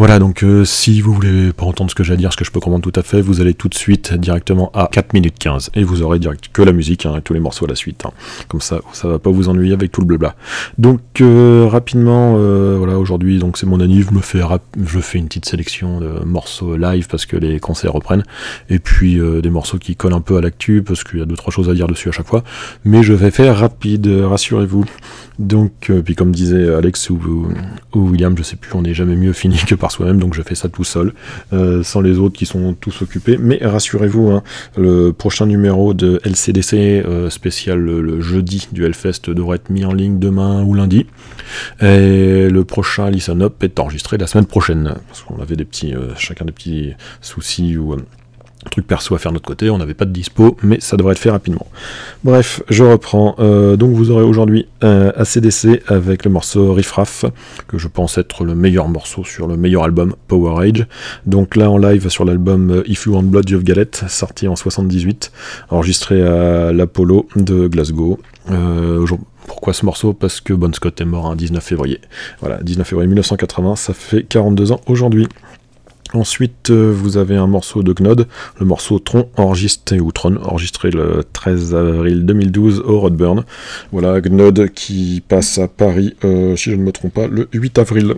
[0.00, 2.44] Voilà, donc euh, si vous voulez pas entendre ce que j'ai à dire, ce que
[2.46, 5.38] je peux comprendre tout à fait, vous allez tout de suite directement à 4 minutes
[5.38, 7.74] 15 et vous aurez direct que la musique hein, et tous les morceaux à la
[7.74, 8.06] suite.
[8.06, 8.12] hein.
[8.48, 10.36] Comme ça, ça va pas vous ennuyer avec tout le blabla.
[10.78, 14.40] Donc euh, rapidement, euh, voilà, aujourd'hui donc c'est mon anniv, je me fais
[14.86, 18.24] je fais une petite sélection de morceaux live parce que les concerts reprennent
[18.70, 21.36] et puis des morceaux qui collent un peu à l'actu parce qu'il y a deux
[21.36, 22.42] trois choses à dire dessus à chaque fois.
[22.86, 24.86] Mais je vais faire rapide, rassurez-vous.
[25.40, 27.48] Donc, euh, puis comme disait Alex ou,
[27.94, 30.54] William, je sais plus, on n'est jamais mieux fini que par soi-même, donc je fais
[30.54, 31.14] ça tout seul,
[31.54, 33.38] euh, sans les autres qui sont tous occupés.
[33.38, 34.42] Mais rassurez-vous, hein,
[34.76, 39.86] le prochain numéro de LCDC euh, spécial le, le jeudi du Hellfest devrait être mis
[39.86, 41.06] en ligne demain ou lundi.
[41.80, 45.94] Et le prochain Listen Up est enregistré la semaine prochaine, parce qu'on avait des petits,
[46.18, 47.96] chacun des petits soucis ou
[48.66, 50.96] euh, trucs perso à faire de notre côté, on n'avait pas de dispo, mais ça
[50.96, 51.66] devrait être fait rapidement.
[52.24, 53.34] Bref, je reprends.
[53.38, 57.24] Euh, donc vous aurez aujourd'hui un ACDC avec le morceau Riff Raff,
[57.68, 60.86] que je pense être le meilleur morceau sur le meilleur album Power Rage.
[61.26, 64.56] Donc là en live sur l'album euh, If You Want Blood Geoff Galette, sorti en
[64.56, 65.32] 78,
[65.70, 68.18] enregistré à l'Apollo de Glasgow.
[68.50, 69.06] Euh,
[69.46, 70.12] pourquoi ce morceau?
[70.12, 72.00] Parce que Bon Scott est mort un 19 février.
[72.40, 75.26] Voilà, 19 février 1980, ça fait 42 ans aujourd'hui.
[76.12, 78.26] Ensuite, euh, vous avez un morceau de Gnod,
[78.58, 83.44] le morceau Tron enregistré le 13 avril 2012 au Rodburn.
[83.92, 87.78] Voilà, Gnod qui passe à Paris, euh, si je ne me trompe pas, le 8
[87.78, 88.14] avril.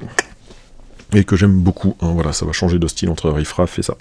[1.14, 3.82] Et que j'aime beaucoup, hein, voilà, ça va changer de style entre Riff Raff et
[3.82, 3.96] ça.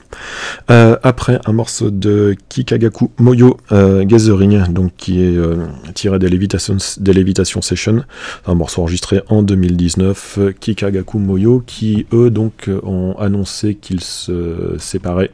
[0.70, 6.30] Euh, après, un morceau de Kikagaku Moyo euh, Gathering, donc qui est euh, tiré des
[6.30, 8.04] Levitation, des Session,
[8.46, 10.38] un morceau enregistré en 2019.
[10.38, 15.32] euh, Kikagaku Moyo, qui eux donc ont annoncé qu'ils se séparaient.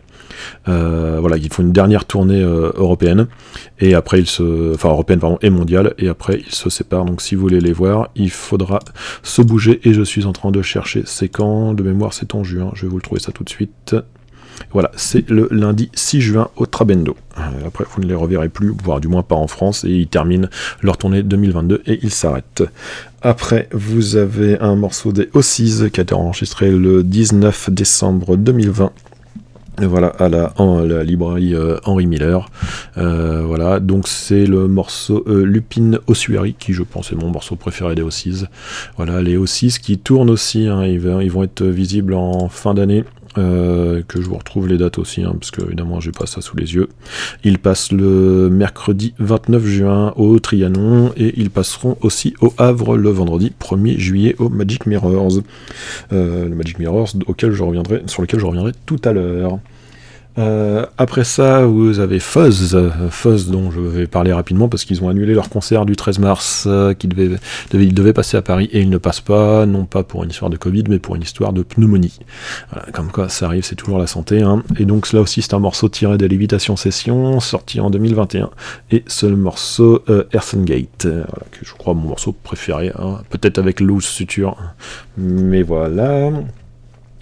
[0.67, 3.27] Euh, voilà, ils font une dernière tournée euh, européenne
[3.79, 7.05] et après ils se, enfin européenne pardon et mondiale et après ils se séparent.
[7.05, 8.79] Donc si vous voulez les voir, il faudra
[9.23, 11.03] se bouger et je suis en train de chercher.
[11.05, 12.71] C'est quand de mémoire C'est en juin.
[12.73, 13.95] Je vais vous le trouver ça tout de suite.
[14.71, 17.15] Voilà, c'est le lundi 6 juin au Trabendo.
[17.37, 20.07] Euh, Après, vous ne les reverrez plus, voire du moins pas en France, et ils
[20.07, 20.49] terminent
[20.81, 22.63] leur tournée 2022 et ils s'arrêtent.
[23.21, 28.91] Après, vous avez un morceau des Ossies qui a été enregistré le 19 décembre 2020.
[29.79, 32.49] Voilà, à la, librairie euh, Henri Miller.
[32.97, 37.55] Euh, voilà, donc c'est le morceau euh, Lupine Ossuary, qui je pense est mon morceau
[37.55, 38.45] préféré des Ossies.
[38.95, 43.03] Voilà, les Ossies qui tournent aussi, hein, ils, ils vont être visibles en fin d'année.
[43.37, 46.41] Euh, que je vous retrouve les dates aussi, hein, parce que évidemment j'ai pas ça
[46.41, 46.89] sous les yeux.
[47.43, 53.09] Ils passent le mercredi 29 juin au Trianon et ils passeront aussi au Havre le
[53.09, 55.39] vendredi 1er juillet au Magic Mirrors.
[56.11, 57.63] Euh, le Magic Mirrors auquel je
[58.07, 59.59] sur lequel je reviendrai tout à l'heure.
[60.37, 62.77] Euh, après ça, vous avez Fuzz,
[63.09, 66.65] Fuzz dont je vais parler rapidement parce qu'ils ont annulé leur concert du 13 mars
[66.67, 67.37] euh, qui devait,
[67.71, 70.51] devait, devaient passer à Paris et ils ne passent pas, non pas pour une histoire
[70.51, 72.19] de Covid, mais pour une histoire de pneumonie.
[72.71, 74.41] Voilà, comme quoi ça arrive, c'est toujours la santé.
[74.41, 74.63] hein.
[74.77, 78.49] Et donc là aussi, c'est un morceau tiré des Lévitation Sessions, sorti en 2021.
[78.91, 82.91] Et c'est le morceau euh, Earthen Gate, euh, voilà, que je crois mon morceau préféré,
[82.99, 83.21] hein.
[83.29, 84.57] peut-être avec Loose Suture,
[85.17, 86.31] mais voilà.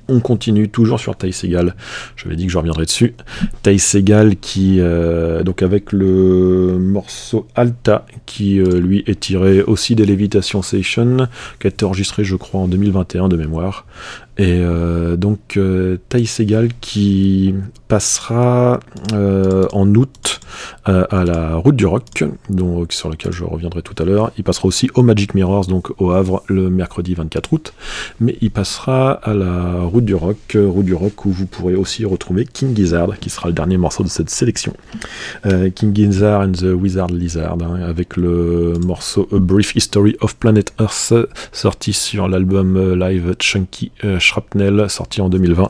[0.08, 1.76] On continue toujours sur Ty Segal.
[2.16, 3.16] Je vais dire que je reviendrai dessus.
[3.64, 9.96] Ty Segal qui, euh, donc avec le morceau Alta, qui euh, lui est tiré aussi
[9.96, 11.28] des Levitation Session,
[11.60, 13.86] qui a été enregistré, je crois, en 2021 de mémoire.
[14.38, 17.54] Et euh, donc euh, Segal qui
[17.88, 18.80] passera
[19.14, 20.40] euh, en août
[20.88, 22.24] euh, à la route du rock,
[22.90, 24.32] sur laquelle je reviendrai tout à l'heure.
[24.38, 27.74] Il passera aussi au Magic Mirrors, donc au Havre, le mercredi 24 août.
[28.20, 32.06] Mais il passera à la route du rock, route du rock où vous pourrez aussi
[32.06, 34.74] retrouver King Gizzard, qui sera le dernier morceau de cette sélection.
[35.76, 40.74] King Gizzard and the Wizard Lizard, hein, avec le morceau A Brief History of Planet
[40.80, 41.14] Earth,
[41.52, 43.92] sorti sur l'album live Chunky
[44.26, 45.70] Shrapnel, sorti en 2020.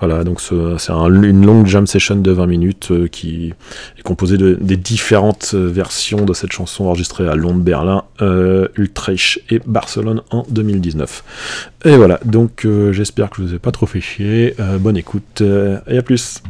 [0.00, 3.52] Voilà, donc ce- c'est un- une longue jam session de 20 minutes euh, qui
[3.98, 8.68] est composée de, des différentes euh, versions de cette chanson enregistrée à Londres, Berlin, euh,
[9.50, 11.24] et Barcelone en 2019.
[11.84, 14.54] Et voilà, donc euh, j'espère que je vous ai pas trop fait chier.
[14.80, 16.42] Bonne écoute et à plus.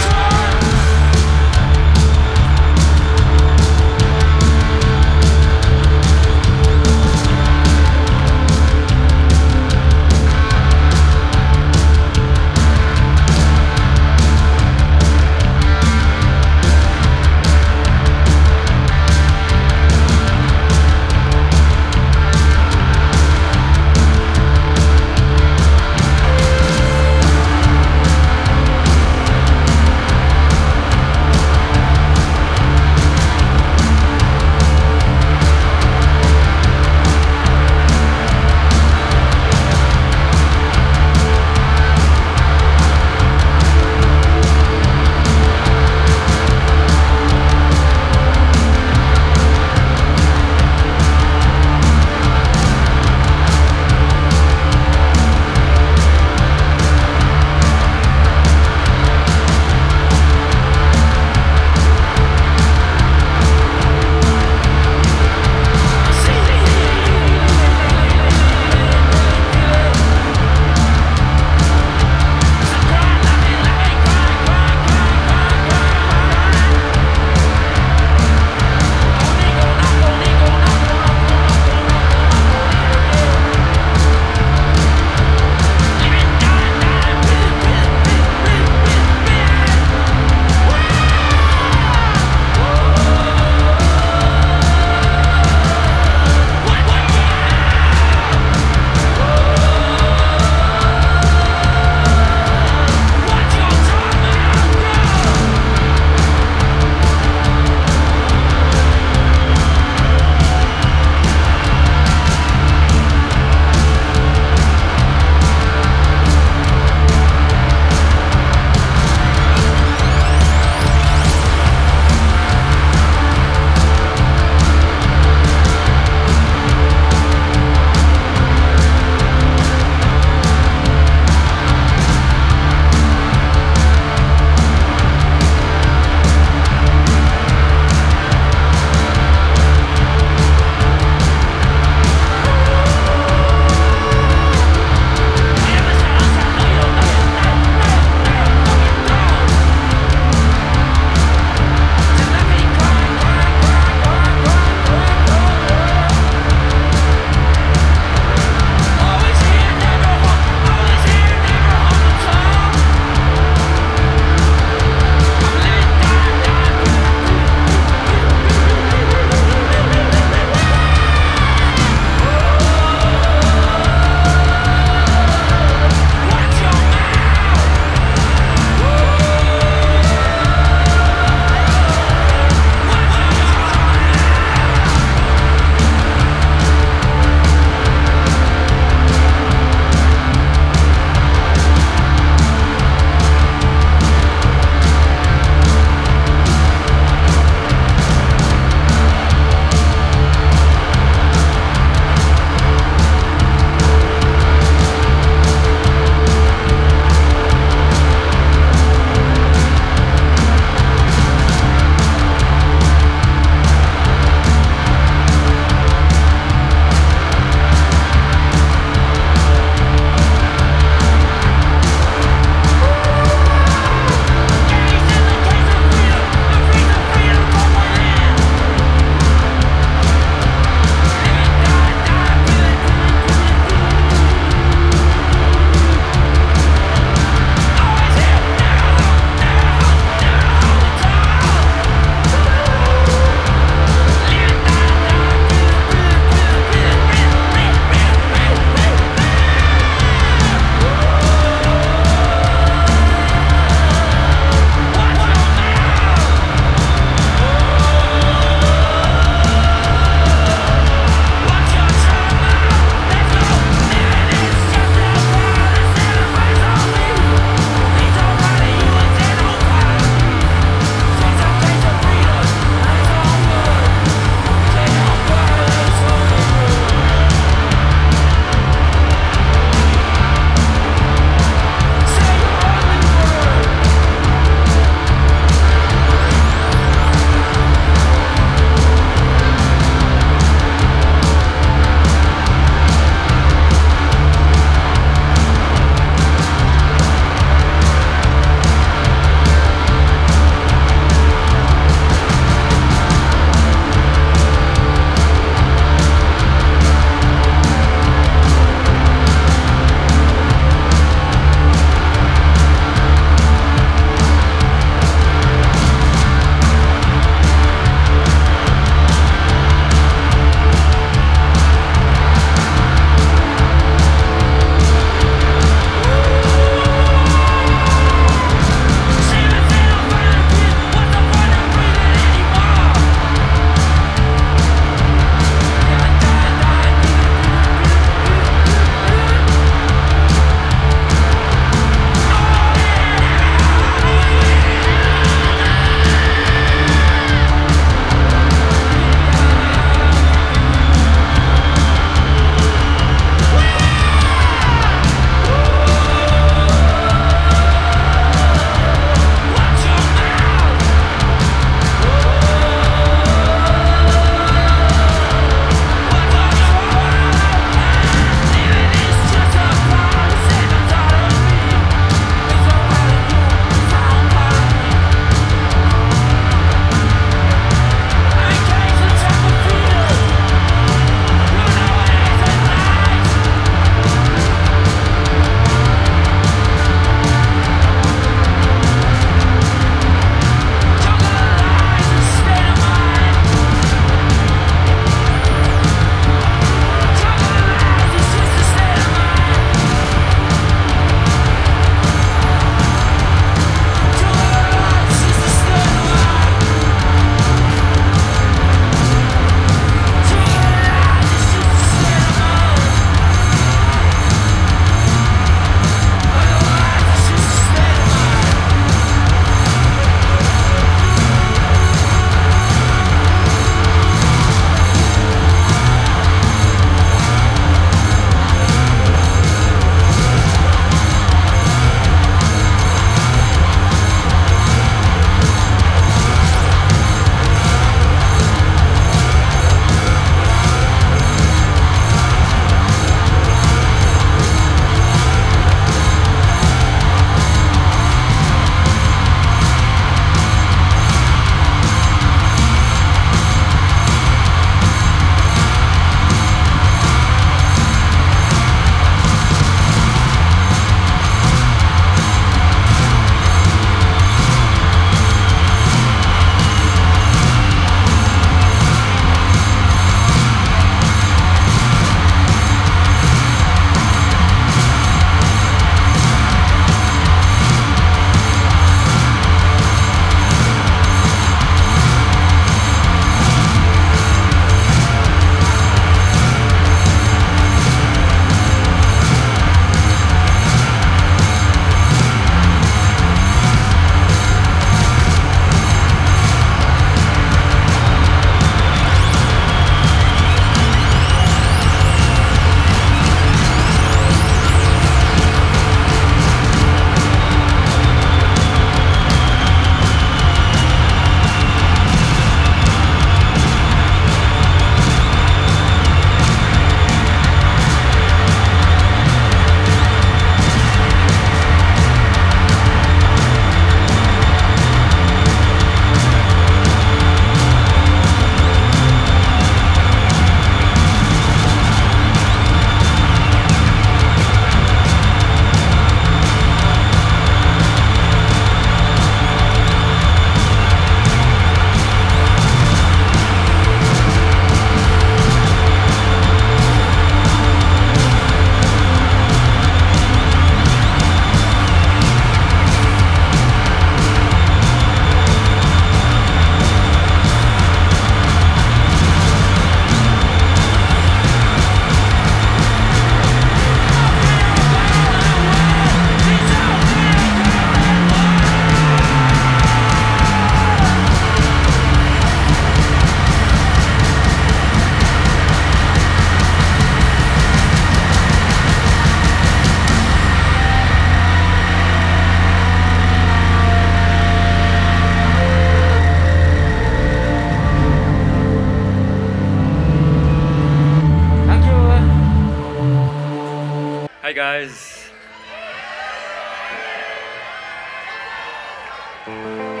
[599.47, 600.00] Música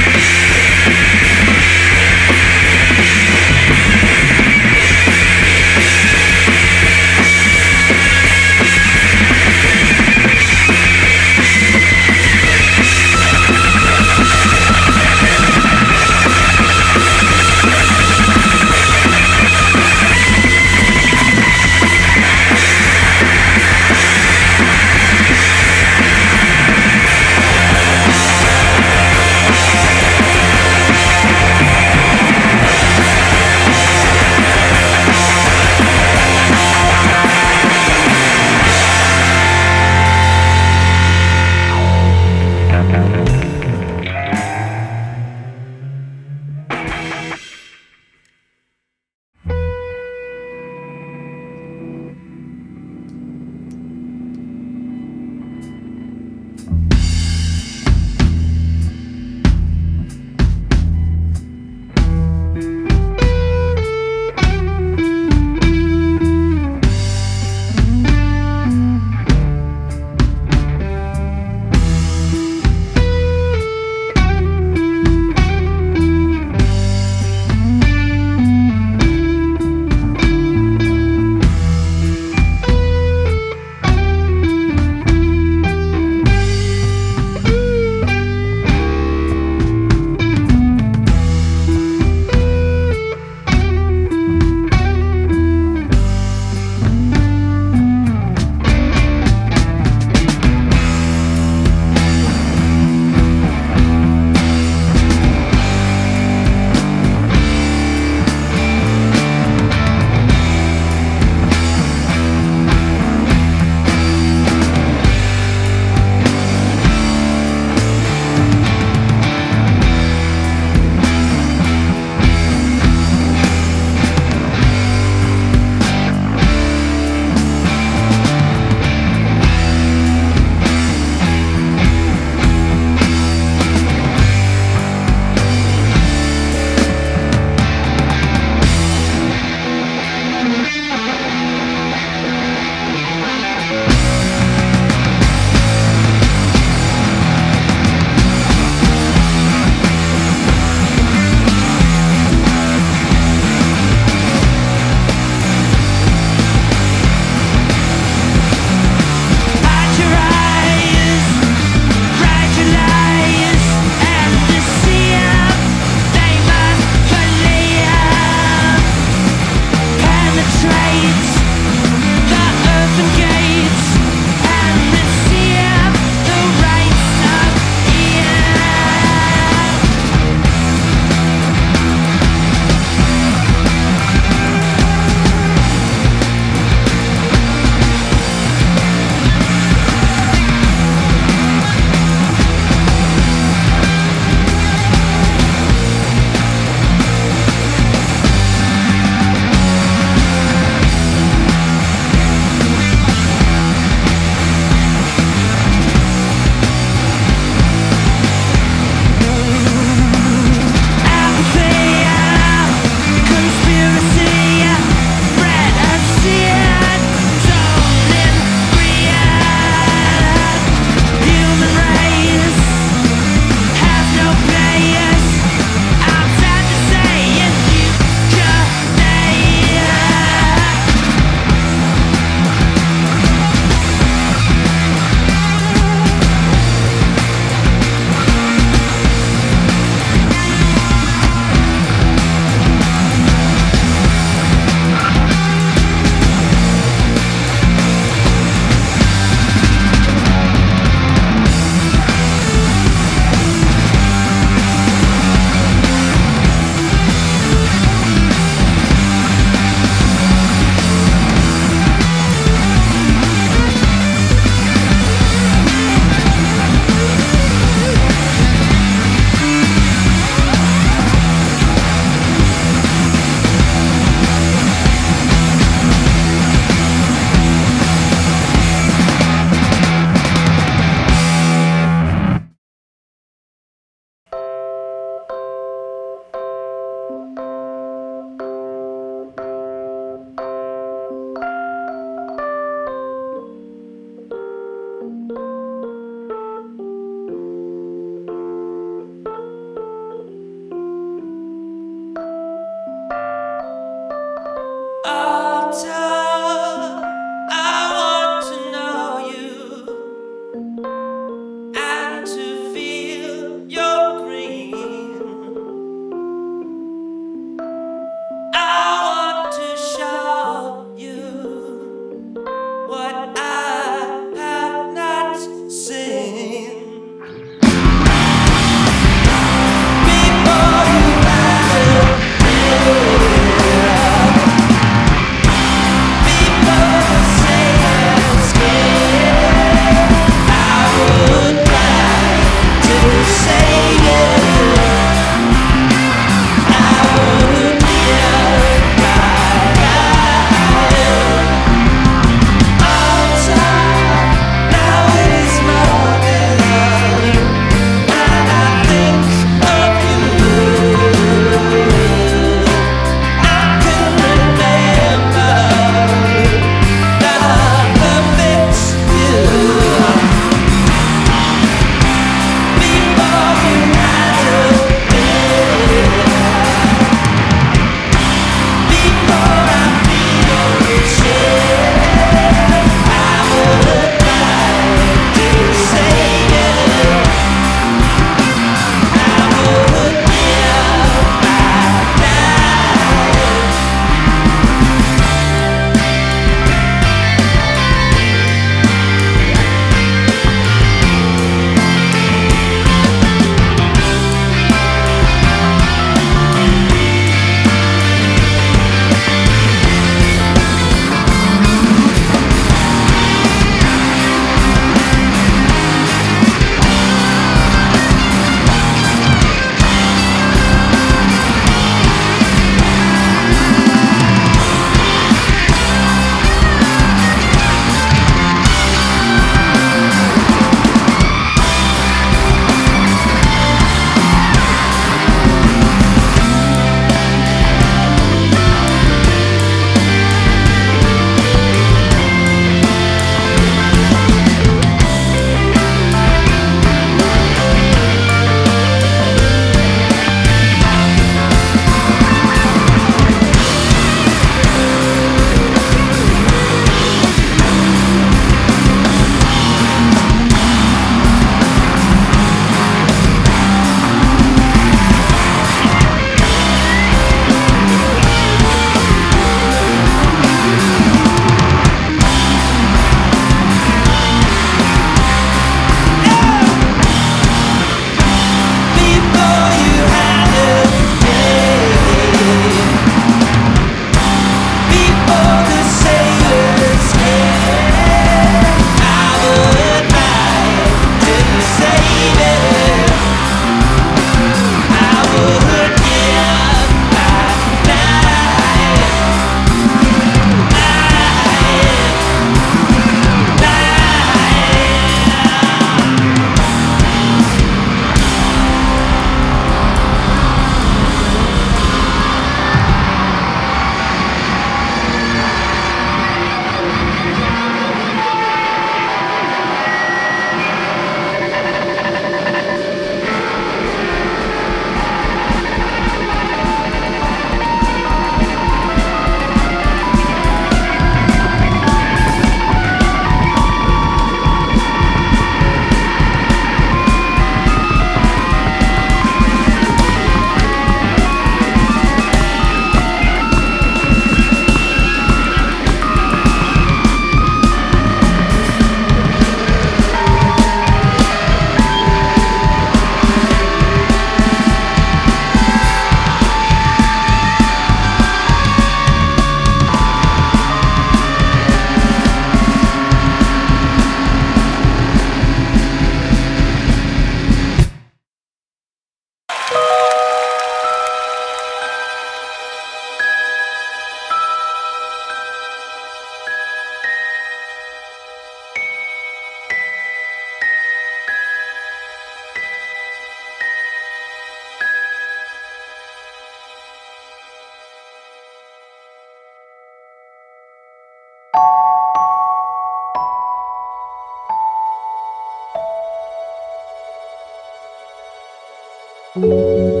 [599.41, 600.00] Música